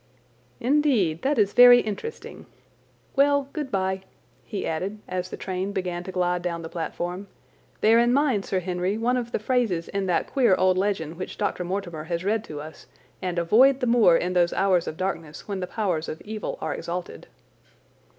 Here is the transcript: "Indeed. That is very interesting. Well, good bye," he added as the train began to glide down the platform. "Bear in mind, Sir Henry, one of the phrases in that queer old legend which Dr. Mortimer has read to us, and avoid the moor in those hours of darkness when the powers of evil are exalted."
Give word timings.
"Indeed. 0.59 1.21
That 1.21 1.37
is 1.37 1.53
very 1.53 1.79
interesting. 1.81 2.47
Well, 3.15 3.49
good 3.53 3.69
bye," 3.69 4.01
he 4.43 4.65
added 4.65 4.97
as 5.07 5.29
the 5.29 5.37
train 5.37 5.73
began 5.73 6.03
to 6.05 6.11
glide 6.11 6.41
down 6.41 6.63
the 6.63 6.69
platform. 6.69 7.27
"Bear 7.81 7.99
in 7.99 8.11
mind, 8.11 8.43
Sir 8.43 8.61
Henry, 8.61 8.97
one 8.97 9.15
of 9.15 9.31
the 9.31 9.37
phrases 9.37 9.89
in 9.89 10.07
that 10.07 10.25
queer 10.25 10.55
old 10.55 10.75
legend 10.75 11.17
which 11.19 11.37
Dr. 11.37 11.63
Mortimer 11.63 12.05
has 12.05 12.25
read 12.25 12.43
to 12.45 12.59
us, 12.59 12.87
and 13.21 13.37
avoid 13.37 13.79
the 13.79 13.85
moor 13.85 14.17
in 14.17 14.33
those 14.33 14.53
hours 14.53 14.87
of 14.87 14.97
darkness 14.97 15.47
when 15.47 15.59
the 15.59 15.67
powers 15.67 16.09
of 16.09 16.19
evil 16.23 16.57
are 16.61 16.73
exalted." 16.73 17.27